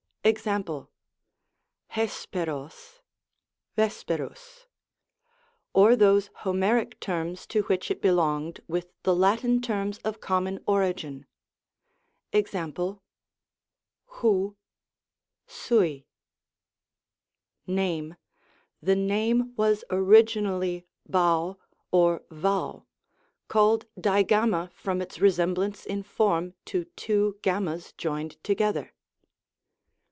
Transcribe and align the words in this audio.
jEfe., 0.23 0.87
tOTttQogy 1.91 2.99
vesperus; 3.75 4.67
or 5.73 5.95
those 5.95 6.27
Homeric 6.41 6.99
terms 6.99 7.47
to 7.47 7.63
which 7.63 7.89
it 7.89 8.03
belonged 8.03 8.61
with 8.67 8.93
the 9.01 9.15
Latin 9.15 9.59
terms 9.61 9.97
of 10.05 10.21
common 10.21 10.59
origin. 10.67 11.25
Mo.^ 12.31 12.99
ovj 14.21 14.55
sui. 15.47 16.05
Name.— 17.65 18.15
^The 18.85 18.95
name 18.99 19.55
was 19.57 19.83
originally 19.89 20.85
J3av 21.09 21.57
or 21.91 22.21
Vau; 22.29 22.85
called 23.47 23.85
Digamma 23.99 24.71
from 24.71 25.01
its 25.01 25.17
resemblance 25.19 25.83
in 25.83 26.03
form 26.03 26.53
to 26.65 26.85
two 26.95 27.39
jT's 27.41 27.93
joined 27.93 28.37
together. 28.43 28.93